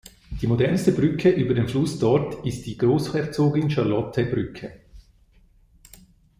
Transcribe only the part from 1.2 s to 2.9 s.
über den Fluss dort ist die